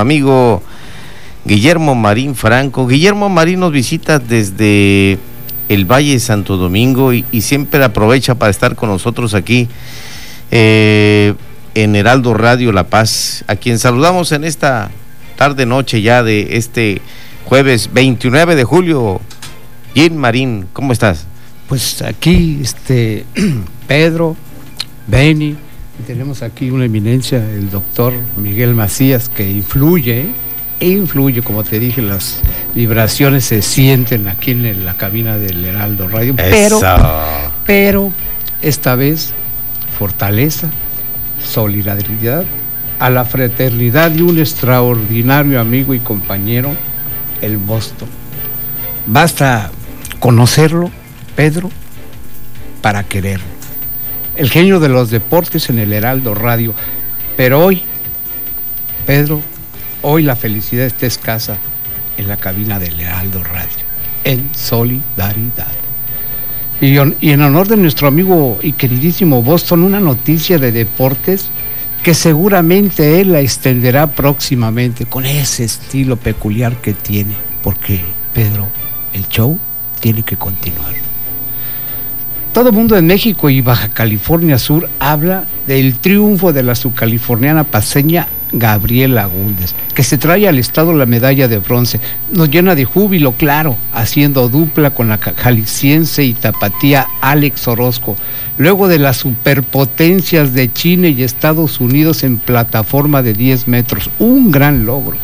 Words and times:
amigo 0.00 0.62
Guillermo 1.44 1.94
Marín 1.94 2.34
Franco. 2.34 2.86
Guillermo 2.86 3.28
Marín 3.28 3.60
nos 3.60 3.72
visita 3.72 4.18
desde 4.18 5.18
el 5.68 5.84
Valle 5.84 6.18
Santo 6.20 6.56
Domingo 6.56 7.12
y, 7.12 7.24
siempre 7.40 7.82
aprovecha 7.82 8.34
para 8.34 8.50
estar 8.50 8.74
con 8.74 8.88
nosotros 8.88 9.34
aquí 9.34 9.68
eh, 10.50 11.34
en 11.74 11.96
Heraldo 11.96 12.34
Radio 12.34 12.72
La 12.72 12.84
Paz, 12.84 13.44
a 13.46 13.56
quien 13.56 13.78
saludamos 13.78 14.32
en 14.32 14.44
esta 14.44 14.90
tarde 15.36 15.66
noche 15.66 16.02
ya 16.02 16.22
de 16.22 16.56
este 16.56 17.00
jueves 17.44 17.90
29 17.92 18.56
de 18.56 18.64
julio. 18.64 19.20
Jim 19.94 20.14
Marín, 20.14 20.66
¿cómo 20.72 20.92
estás? 20.92 21.26
Pues 21.68 22.02
aquí, 22.02 22.58
este, 22.62 23.24
Pedro, 23.86 24.36
Beni, 25.06 25.56
tenemos 26.06 26.42
aquí 26.42 26.70
una 26.70 26.84
eminencia, 26.84 27.38
el 27.38 27.70
doctor 27.70 28.12
Miguel 28.36 28.74
Macías, 28.74 29.28
que 29.28 29.50
influye, 29.50 30.26
e 30.80 30.88
influye, 30.88 31.42
como 31.42 31.64
te 31.64 31.78
dije, 31.78 32.02
las 32.02 32.40
vibraciones 32.74 33.44
se 33.44 33.62
sienten 33.62 34.28
aquí 34.28 34.52
en 34.52 34.84
la 34.84 34.94
cabina 34.94 35.36
del 35.36 35.64
Heraldo 35.64 36.08
Radio, 36.08 36.34
pero, 36.36 36.80
pero 37.66 38.12
esta 38.62 38.94
vez 38.94 39.32
fortaleza, 39.98 40.68
solidaridad, 41.44 42.44
a 42.98 43.10
la 43.10 43.24
fraternidad 43.24 44.10
de 44.10 44.22
un 44.22 44.38
extraordinario 44.38 45.60
amigo 45.60 45.94
y 45.94 46.00
compañero, 46.00 46.74
el 47.40 47.56
Boston. 47.56 48.08
Basta 49.06 49.70
conocerlo, 50.18 50.90
Pedro, 51.36 51.70
para 52.82 53.04
quererlo. 53.04 53.57
El 54.38 54.50
genio 54.50 54.78
de 54.78 54.88
los 54.88 55.10
deportes 55.10 55.68
en 55.68 55.80
el 55.80 55.92
Heraldo 55.92 56.32
Radio. 56.32 56.72
Pero 57.36 57.64
hoy, 57.64 57.82
Pedro, 59.04 59.42
hoy 60.00 60.22
la 60.22 60.36
felicidad 60.36 60.86
está 60.86 61.06
escasa 61.06 61.58
en 62.16 62.28
la 62.28 62.36
cabina 62.36 62.78
del 62.78 63.00
Heraldo 63.00 63.42
Radio, 63.42 63.84
en 64.22 64.48
solidaridad. 64.54 65.72
Y, 66.80 66.96
en 66.98 67.42
honor 67.42 67.66
de 67.66 67.78
nuestro 67.78 68.06
amigo 68.06 68.60
y 68.62 68.74
queridísimo 68.74 69.42
Boston, 69.42 69.82
una 69.82 69.98
noticia 69.98 70.56
de 70.58 70.70
deportes 70.70 71.48
que 72.04 72.14
seguramente 72.14 73.20
él 73.20 73.32
la 73.32 73.40
extenderá 73.40 74.06
próximamente 74.06 75.04
con 75.04 75.26
ese 75.26 75.64
estilo 75.64 76.14
peculiar 76.16 76.76
que 76.76 76.94
tiene, 76.94 77.34
porque 77.64 78.02
Pedro, 78.32 78.68
el 79.12 79.26
show 79.28 79.58
tiene 79.98 80.22
que 80.22 80.36
continuar. 80.36 81.07
Todo 82.58 82.70
el 82.70 82.74
mundo 82.74 82.96
en 82.96 83.06
México 83.06 83.48
y 83.50 83.60
Baja 83.60 83.86
California 83.86 84.58
Sur 84.58 84.90
habla 84.98 85.44
del 85.68 85.94
triunfo 85.94 86.52
de 86.52 86.64
la 86.64 86.74
subcaliforniana 86.74 87.62
paseña 87.62 88.26
Gabriela 88.50 89.22
Agúndez, 89.22 89.76
que 89.94 90.02
se 90.02 90.18
trae 90.18 90.48
al 90.48 90.58
Estado 90.58 90.92
la 90.92 91.06
medalla 91.06 91.46
de 91.46 91.58
bronce. 91.58 92.00
Nos 92.32 92.50
llena 92.50 92.74
de 92.74 92.84
júbilo, 92.84 93.30
claro, 93.30 93.76
haciendo 93.92 94.48
dupla 94.48 94.90
con 94.90 95.06
la 95.06 95.18
jalisciense 95.18 96.24
y 96.24 96.34
tapatía 96.34 97.06
Alex 97.20 97.68
Orozco, 97.68 98.16
luego 98.56 98.88
de 98.88 98.98
las 98.98 99.18
superpotencias 99.18 100.52
de 100.52 100.72
China 100.72 101.06
y 101.06 101.22
Estados 101.22 101.78
Unidos 101.78 102.24
en 102.24 102.38
plataforma 102.38 103.22
de 103.22 103.34
10 103.34 103.68
metros. 103.68 104.10
Un 104.18 104.50
gran 104.50 104.84
logro. 104.84 105.16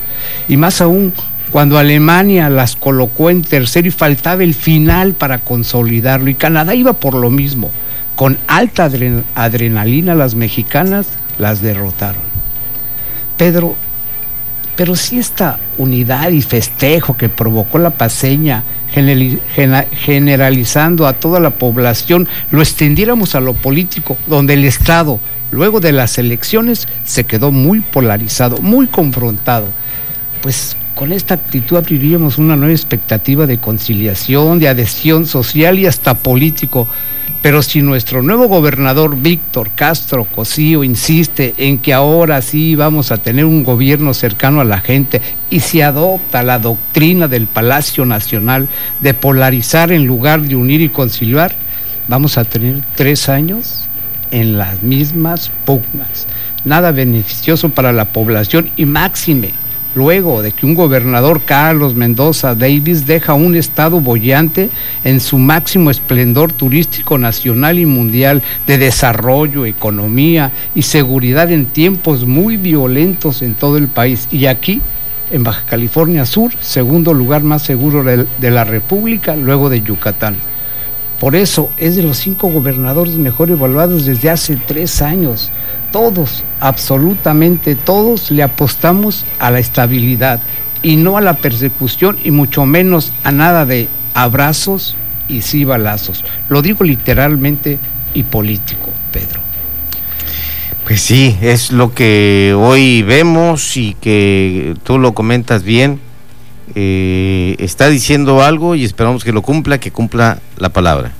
Y 0.46 0.56
más 0.56 0.80
aún, 0.80 1.12
cuando 1.55 1.78
Alemania 1.78 2.50
las 2.50 2.74
colocó 2.74 3.30
en 3.30 3.42
tercero 3.42 3.86
y 3.86 3.92
faltaba 3.92 4.42
el 4.42 4.55
final 4.55 5.12
para 5.12 5.38
consolidarlo, 5.38 6.28
y 6.28 6.34
Canadá 6.34 6.74
iba 6.74 6.94
por 6.94 7.14
lo 7.14 7.30
mismo. 7.30 7.70
Con 8.16 8.38
alta 8.48 8.91
adrenalina 9.36 10.16
las 10.16 10.34
mexicanas 10.34 11.06
las 11.38 11.62
derrotaron. 11.62 12.22
Pedro, 13.36 13.77
pero 14.74 14.96
si 14.96 15.20
esta 15.20 15.61
unidad 15.78 16.33
y 16.33 16.42
festejo 16.42 17.16
que 17.16 17.28
provocó 17.28 17.78
la 17.78 17.91
paseña, 17.91 18.64
generalizando 18.91 21.06
a 21.06 21.12
toda 21.12 21.39
la 21.39 21.50
población, 21.50 22.27
lo 22.51 22.62
extendiéramos 22.62 23.36
a 23.36 23.40
lo 23.40 23.55
político, 23.55 24.17
donde 24.27 24.55
el 24.55 24.64
Estado, 24.64 25.20
luego 25.52 25.78
de 25.78 25.92
las 25.92 26.18
elecciones, 26.18 26.89
se 27.05 27.23
quedó 27.23 27.52
muy 27.52 27.78
polarizado, 27.78 28.58
muy 28.58 28.89
confrontado. 28.89 29.68
Pues 30.42 30.77
con 30.94 31.12
esta 31.12 31.34
actitud 31.34 31.77
abriríamos 31.77 32.38
una 32.38 32.56
nueva 32.56 32.72
expectativa 32.72 33.46
de 33.46 33.58
conciliación, 33.58 34.58
de 34.58 34.68
adhesión 34.68 35.27
social 35.27 35.78
y 35.78 35.86
hasta 35.86 36.14
político 36.14 36.86
pero 37.44 37.60
si 37.60 37.82
nuestro 37.82 38.22
nuevo 38.22 38.48
gobernador 38.48 39.18
Víctor 39.18 39.68
Castro 39.74 40.24
Cosío 40.24 40.83
insiste 40.83 41.52
en 41.58 41.77
que 41.77 41.92
ahora 41.92 42.40
sí 42.40 42.74
vamos 42.74 43.12
a 43.12 43.18
tener 43.18 43.44
un 43.44 43.64
gobierno 43.64 44.14
cercano 44.14 44.62
a 44.62 44.64
la 44.64 44.80
gente 44.80 45.20
y 45.50 45.60
se 45.60 45.84
adopta 45.84 46.42
la 46.42 46.58
doctrina 46.58 47.28
del 47.28 47.46
Palacio 47.46 48.06
Nacional 48.06 48.66
de 49.00 49.12
polarizar 49.12 49.92
en 49.92 50.06
lugar 50.06 50.40
de 50.40 50.56
unir 50.56 50.80
y 50.80 50.88
conciliar, 50.88 51.54
vamos 52.08 52.38
a 52.38 52.46
tener 52.46 52.77
tres 52.94 53.28
años 53.28 53.84
en 54.30 54.56
las 54.56 54.83
mismas 54.83 55.50
pugnas. 55.66 56.27
Nada 56.64 56.92
beneficioso 56.92 57.68
para 57.68 57.92
la 57.92 58.06
población 58.06 58.70
y 58.74 58.86
máxime 58.86 59.50
luego 59.94 60.42
de 60.42 60.52
que 60.52 60.66
un 60.66 60.74
gobernador 60.74 61.42
Carlos 61.44 61.94
Mendoza 61.94 62.55
Davis 62.55 63.06
deja 63.06 63.34
un 63.34 63.56
estado 63.56 64.00
bollante 64.00 64.70
en 65.05 65.20
su 65.20 65.38
máximo 65.38 65.90
esplendor 65.90 66.52
turístico 66.52 67.18
nacional 67.18 67.78
y 67.78 67.86
mundial 67.86 68.42
de 68.66 68.78
desarrollo, 68.78 69.66
economía 69.66 70.52
y 70.74 70.83
seguridad 70.83 71.50
en 71.50 71.66
tiempos 71.66 72.27
muy 72.27 72.56
violentos 72.56 73.42
en 73.42 73.54
todo 73.54 73.77
el 73.77 73.88
país. 73.88 74.28
Y 74.30 74.46
aquí, 74.46 74.80
en 75.30 75.44
Baja 75.44 75.64
California 75.66 76.27
Sur, 76.27 76.52
segundo 76.60 77.14
lugar 77.14 77.42
más 77.42 77.62
seguro 77.62 78.02
de 78.02 78.50
la 78.50 78.64
República, 78.64 79.36
luego 79.36 79.70
de 79.70 79.83
Yucatán. 79.83 80.36
Por 81.20 81.36
eso 81.36 81.70
es 81.78 81.96
de 81.96 82.02
los 82.02 82.18
cinco 82.18 82.48
gobernadores 82.48 83.14
mejor 83.14 83.50
evaluados 83.50 84.04
desde 84.04 84.30
hace 84.30 84.56
tres 84.56 85.00
años 85.00 85.50
todos, 85.94 86.42
absolutamente 86.58 87.77
todos, 87.77 88.32
le 88.32 88.42
apostamos 88.42 89.24
a 89.38 89.52
la 89.52 89.60
estabilidad 89.60 90.40
y 90.82 90.96
no 90.96 91.16
a 91.16 91.20
la 91.20 91.34
persecución 91.34 92.18
y 92.24 92.32
mucho 92.32 92.66
menos 92.66 93.12
a 93.22 93.30
nada 93.30 93.64
de 93.64 93.86
abrazos 94.12 94.96
y 95.28 95.42
sí 95.42 95.64
balazos. 95.64 96.24
Lo 96.48 96.62
digo 96.62 96.83
literalmente 96.83 97.78
y 98.12 98.24
político, 98.24 98.88
Pedro. 99.12 99.38
Pues 100.83 101.00
sí, 101.00 101.38
es 101.40 101.70
lo 101.70 101.94
que 101.94 102.56
hoy 102.58 103.02
vemos 103.02 103.77
y 103.77 103.94
que 103.94 104.74
tú 104.83 104.98
lo 104.98 105.14
comentas 105.14 105.62
bien. 105.62 106.00
Eh, 106.74 107.54
está 107.60 107.88
diciendo 107.88 108.42
algo 108.42 108.74
y 108.74 108.83
esperamos 108.83 109.22
que 109.22 109.30
lo 109.30 109.42
cumpla, 109.42 109.78
que 109.78 109.92
cumpla 109.92 110.40
la 110.56 110.70
palabra. 110.70 111.12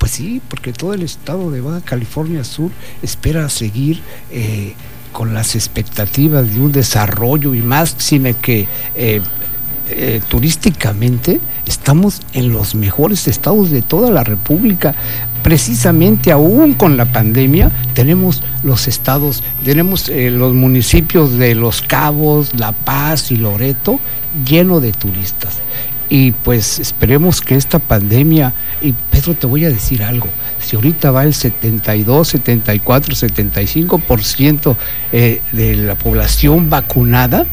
Pues 0.00 0.12
sí, 0.12 0.40
porque 0.48 0.72
todo 0.72 0.94
el 0.94 1.02
estado 1.02 1.50
de 1.50 1.60
Baja 1.60 1.82
California 1.82 2.42
Sur 2.42 2.70
espera 3.02 3.50
seguir 3.50 4.00
eh, 4.30 4.72
con 5.12 5.34
las 5.34 5.54
expectativas 5.54 6.54
de 6.54 6.58
un 6.58 6.72
desarrollo 6.72 7.54
y 7.54 7.60
más, 7.60 7.96
sino 7.98 8.30
que 8.40 8.66
eh, 8.94 9.20
eh, 9.90 10.22
turísticamente 10.26 11.38
estamos 11.66 12.22
en 12.32 12.50
los 12.50 12.74
mejores 12.74 13.28
estados 13.28 13.70
de 13.70 13.82
toda 13.82 14.10
la 14.10 14.24
República. 14.24 14.94
Precisamente 15.42 16.32
aún 16.32 16.72
con 16.72 16.96
la 16.96 17.04
pandemia 17.04 17.70
tenemos 17.92 18.42
los 18.62 18.88
estados, 18.88 19.42
tenemos 19.66 20.08
los 20.08 20.54
municipios 20.54 21.36
de 21.36 21.54
Los 21.54 21.82
Cabos, 21.82 22.54
La 22.58 22.72
Paz 22.72 23.30
y 23.32 23.36
Loreto 23.36 24.00
lleno 24.46 24.80
de 24.80 24.92
turistas 24.92 25.58
y 26.10 26.32
pues 26.32 26.80
esperemos 26.80 27.40
que 27.40 27.54
esta 27.54 27.78
pandemia, 27.78 28.52
y 28.82 28.92
Pedro 29.10 29.34
te 29.34 29.46
voy 29.46 29.64
a 29.64 29.70
decir 29.70 30.02
algo, 30.02 30.26
si 30.60 30.74
ahorita 30.76 31.12
va 31.12 31.22
el 31.22 31.32
72, 31.32 32.28
74, 32.28 33.14
75% 33.14 34.76
de 35.12 35.76
la 35.76 35.94
población 35.94 36.68
vacunada 36.68 37.46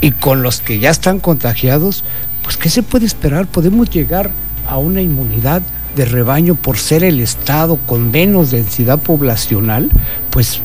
y 0.00 0.10
con 0.10 0.42
los 0.42 0.60
que 0.60 0.80
ya 0.80 0.90
están 0.90 1.20
contagiados, 1.20 2.04
pues 2.42 2.56
¿qué 2.56 2.68
se 2.68 2.82
puede 2.82 3.06
esperar? 3.06 3.46
Podemos 3.46 3.88
llegar 3.88 4.30
a 4.66 4.76
una 4.76 5.00
inmunidad 5.00 5.62
de 5.94 6.04
rebaño 6.04 6.56
por 6.56 6.78
ser 6.78 7.04
el 7.04 7.20
estado 7.20 7.78
con 7.86 8.10
menos 8.10 8.50
densidad 8.50 8.98
poblacional, 8.98 9.88
pues 10.30 10.60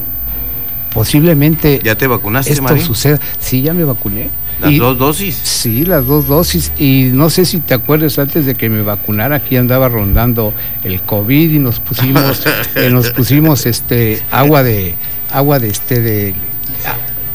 posiblemente 0.93 1.79
¿Ya 1.83 1.95
te 1.95 2.07
vacunaste, 2.07 2.53
esto 2.53 2.79
suceda. 2.79 3.19
Sí, 3.39 3.61
ya 3.61 3.73
me 3.73 3.83
vacuné. 3.83 4.29
¿Las 4.59 4.77
dos 4.77 4.97
dosis? 4.97 5.35
Sí, 5.35 5.85
las 5.85 6.05
dos 6.05 6.27
dosis. 6.27 6.71
Y 6.79 7.09
no 7.13 7.29
sé 7.29 7.45
si 7.45 7.59
te 7.59 7.73
acuerdas, 7.73 8.17
antes 8.19 8.45
de 8.45 8.55
que 8.55 8.69
me 8.69 8.81
vacunara, 8.81 9.37
aquí 9.37 9.57
andaba 9.57 9.89
rondando 9.89 10.53
el 10.83 11.01
COVID 11.01 11.51
y 11.51 11.59
nos 11.59 11.79
pusimos, 11.79 12.43
eh, 12.75 12.89
nos 12.89 13.09
pusimos 13.11 13.65
este 13.65 14.21
agua 14.31 14.63
de, 14.63 14.95
agua 15.31 15.59
de 15.59 15.69
este 15.69 16.01
de, 16.01 16.35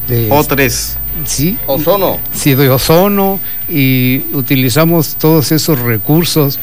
de 0.08 0.31
O3. 0.31 0.96
Sí. 1.25 1.58
Ozono. 1.67 2.19
Sí, 2.32 2.55
de 2.55 2.70
ozono. 2.70 3.38
Y 3.69 4.22
utilizamos 4.32 5.17
todos 5.17 5.52
esos 5.52 5.78
recursos 5.78 6.58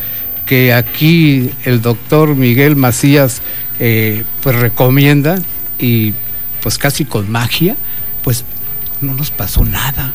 que 0.46 0.74
aquí 0.74 1.52
el 1.66 1.82
doctor 1.82 2.36
Miguel 2.36 2.76
Macías 2.76 3.42
eh, 3.80 4.24
pues 4.42 4.56
recomienda 4.56 5.38
y 5.78 6.14
pues 6.64 6.78
casi 6.78 7.06
con 7.06 7.30
magia, 7.30 7.76
pues 8.24 8.44
no 9.02 9.14
nos 9.14 9.30
pasó 9.30 9.64
nada 9.64 10.14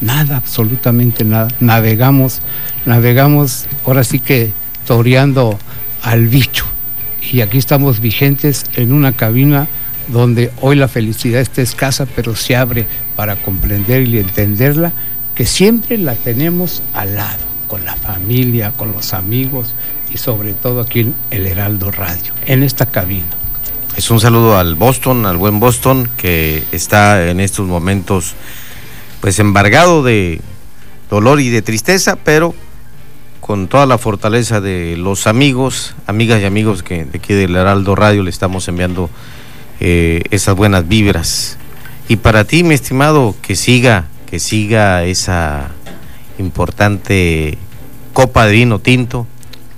nada, 0.00 0.36
absolutamente 0.36 1.24
nada. 1.24 1.48
Navegamos, 1.60 2.40
navegamos, 2.84 3.66
ahora 3.84 4.04
sí 4.04 4.20
que 4.20 4.52
toreando 4.86 5.58
al 6.02 6.28
bicho. 6.28 6.64
Y 7.32 7.40
aquí 7.40 7.58
estamos 7.58 8.00
vigentes 8.00 8.64
en 8.74 8.92
una 8.92 9.12
cabina 9.12 9.66
donde 10.08 10.52
hoy 10.60 10.76
la 10.76 10.88
felicidad 10.88 11.40
está 11.40 11.62
escasa, 11.62 12.06
pero 12.06 12.36
se 12.36 12.56
abre 12.56 12.86
para 13.16 13.36
comprender 13.36 14.06
y 14.06 14.18
entenderla, 14.18 14.92
que 15.34 15.46
siempre 15.46 15.98
la 15.98 16.14
tenemos 16.14 16.82
al 16.92 17.16
lado, 17.16 17.42
con 17.66 17.84
la 17.84 17.96
familia, 17.96 18.70
con 18.70 18.92
los 18.92 19.12
amigos 19.12 19.74
y 20.12 20.18
sobre 20.18 20.52
todo 20.52 20.80
aquí 20.80 21.00
en 21.00 21.14
el 21.30 21.46
Heraldo 21.46 21.90
Radio, 21.90 22.32
en 22.46 22.62
esta 22.62 22.86
cabina. 22.86 23.26
Es 23.96 24.10
un 24.10 24.20
saludo 24.20 24.58
al 24.58 24.74
Boston, 24.74 25.26
al 25.26 25.38
buen 25.38 25.58
Boston, 25.58 26.08
que 26.16 26.64
está 26.70 27.28
en 27.28 27.40
estos 27.40 27.66
momentos 27.66 28.34
pues 29.26 29.40
embargado 29.40 30.04
de 30.04 30.40
dolor 31.10 31.40
y 31.40 31.48
de 31.48 31.60
tristeza, 31.60 32.14
pero 32.14 32.54
con 33.40 33.66
toda 33.66 33.84
la 33.84 33.98
fortaleza 33.98 34.60
de 34.60 34.96
los 34.96 35.26
amigos, 35.26 35.96
amigas 36.06 36.40
y 36.40 36.44
amigos 36.44 36.84
que 36.84 37.06
de 37.06 37.18
aquí 37.18 37.34
del 37.34 37.56
Heraldo 37.56 37.96
Radio 37.96 38.22
le 38.22 38.30
estamos 38.30 38.68
enviando 38.68 39.10
eh, 39.80 40.22
esas 40.30 40.54
buenas 40.54 40.86
vibras. 40.86 41.58
Y 42.06 42.18
para 42.18 42.44
ti, 42.44 42.62
mi 42.62 42.76
estimado, 42.76 43.34
que 43.42 43.56
siga, 43.56 44.04
que 44.30 44.38
siga 44.38 45.02
esa 45.02 45.72
importante 46.38 47.58
copa 48.12 48.46
de 48.46 48.52
vino 48.52 48.78
tinto 48.78 49.26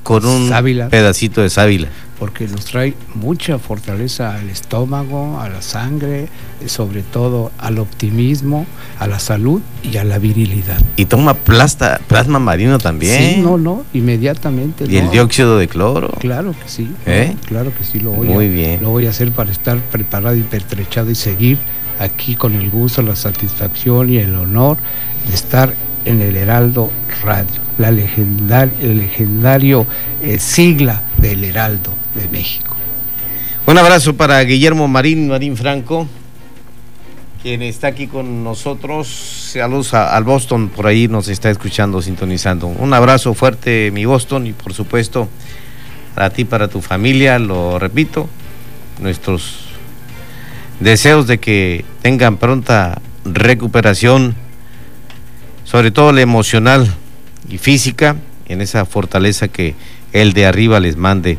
con 0.02 0.26
un 0.26 0.52
pedacito 0.90 1.40
de 1.40 1.48
sábila 1.48 1.88
porque 2.19 2.49
nos 2.49 2.65
trae 2.65 2.94
mucha 3.15 3.59
fortaleza 3.59 4.35
al 4.35 4.50
estómago, 4.50 5.41
a 5.41 5.49
la 5.49 5.62
sangre, 5.62 6.29
sobre 6.67 7.03
todo 7.03 7.53
al 7.59 7.79
optimismo, 7.79 8.67
a 8.99 9.06
la 9.06 9.19
salud 9.19 9.62
y 9.82 9.97
a 9.99 10.05
la 10.05 10.19
virilidad. 10.19 10.81
Y 10.97 11.05
toma 11.05 11.35
plasta, 11.35 12.00
plasma 12.09 12.38
marino 12.38 12.79
también. 12.79 13.35
Sí, 13.35 13.41
no, 13.41 13.56
no, 13.56 13.85
inmediatamente. 13.93 14.85
¿Y 14.88 14.97
el 14.97 15.11
dióxido 15.11 15.59
de 15.59 15.69
cloro? 15.69 16.11
Claro 16.19 16.53
que 16.53 16.69
sí. 16.69 16.91
¿Eh? 17.06 17.37
claro 17.47 17.73
que 17.76 17.85
sí, 17.85 18.00
lo 18.00 18.11
voy, 18.11 18.29
Muy 18.29 18.49
bien. 18.49 18.82
lo 18.82 18.91
voy 18.91 19.06
a 19.06 19.11
hacer 19.11 19.31
para 19.31 19.53
estar 19.53 19.79
preparado 19.79 20.37
y 20.37 20.43
pertrechado 20.43 21.11
y 21.11 21.15
seguir 21.15 21.59
aquí 22.00 22.35
con 22.35 22.55
el 22.55 22.70
gusto, 22.70 23.03
la 23.03 23.17
satisfacción 23.17 24.12
y 24.12 24.19
el 24.19 24.35
honor 24.35 24.76
de 25.29 25.35
estar 25.35 25.73
en 26.05 26.23
el 26.23 26.37
Heraldo 26.37 26.91
Radio, 27.23 27.61
la 27.76 27.91
legendar, 27.91 28.70
el 28.81 28.99
legendario 28.99 29.87
eh, 30.23 30.38
sigla 30.38 31.03
del 31.19 31.44
Heraldo 31.44 31.93
de 32.19 32.29
México. 32.29 32.76
Un 33.67 33.79
abrazo 33.79 34.17
para 34.17 34.43
Guillermo 34.44 34.88
Marín, 34.88 35.29
Marín 35.29 35.56
Franco, 35.56 36.09
quien 37.43 37.62
está 37.62 37.88
aquí 37.88 38.06
con 38.06 38.43
nosotros. 38.43 39.09
Saludos 39.53 39.94
al 39.94 40.25
Boston, 40.25 40.69
por 40.69 40.87
ahí 40.87 41.06
nos 41.06 41.29
está 41.29 41.50
escuchando, 41.50 42.03
sintonizando. 42.03 42.67
Un 42.67 42.94
abrazo 42.94 43.35
fuerte, 43.35 43.91
mi 43.93 44.05
Boston, 44.05 44.47
y 44.47 44.53
por 44.53 44.73
supuesto, 44.73 45.29
para 46.15 46.31
ti, 46.31 46.44
para 46.44 46.69
tu 46.69 46.81
familia, 46.81 47.38
lo 47.38 47.79
repito, 47.79 48.29
nuestros 49.00 49.67
deseos 50.81 51.26
de 51.26 51.38
que 51.38 51.85
tengan 52.03 52.38
pronta 52.38 53.00
recuperación, 53.25 54.35
sobre 55.65 55.91
todo 55.91 56.12
la 56.12 56.23
emocional 56.23 56.93
y 57.49 57.59
física, 57.59 58.17
en 58.49 58.62
esa 58.62 58.87
fortaleza 58.87 59.49
que 59.49 59.75
el 60.12 60.32
de 60.32 60.47
arriba 60.47 60.81
les 60.81 60.97
mande 60.97 61.38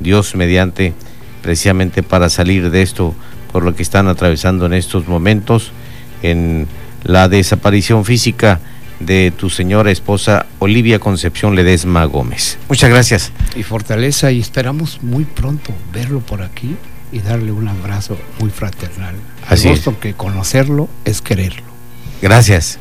Dios 0.00 0.34
mediante, 0.34 0.94
precisamente 1.42 2.02
para 2.02 2.28
salir 2.28 2.70
de 2.70 2.82
esto, 2.82 3.14
por 3.52 3.62
lo 3.62 3.74
que 3.74 3.82
están 3.82 4.08
atravesando 4.08 4.66
en 4.66 4.72
estos 4.72 5.06
momentos, 5.06 5.72
en 6.22 6.66
la 7.04 7.28
desaparición 7.28 8.04
física 8.04 8.60
de 8.98 9.32
tu 9.36 9.48
señora 9.48 9.90
esposa 9.90 10.46
Olivia 10.58 10.98
Concepción 10.98 11.56
Ledesma 11.56 12.04
Gómez. 12.04 12.58
Muchas 12.68 12.90
gracias. 12.90 13.32
Y 13.56 13.62
fortaleza 13.62 14.30
y 14.30 14.40
esperamos 14.40 15.02
muy 15.02 15.24
pronto 15.24 15.72
verlo 15.92 16.20
por 16.20 16.42
aquí 16.42 16.76
y 17.12 17.20
darle 17.20 17.52
un 17.52 17.68
abrazo 17.68 18.18
muy 18.38 18.50
fraternal. 18.50 19.14
Así 19.48 19.70
que 20.00 20.14
conocerlo 20.14 20.88
es 21.04 21.22
quererlo. 21.22 21.62
Gracias. 22.22 22.78